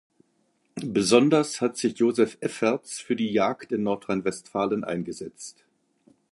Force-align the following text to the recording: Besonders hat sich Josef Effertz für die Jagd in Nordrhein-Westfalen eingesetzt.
Besonders 0.83 1.61
hat 1.61 1.77
sich 1.77 1.99
Josef 1.99 2.35
Effertz 2.39 2.97
für 2.97 3.15
die 3.15 3.31
Jagd 3.31 3.71
in 3.71 3.83
Nordrhein-Westfalen 3.83 4.83
eingesetzt. 4.83 5.63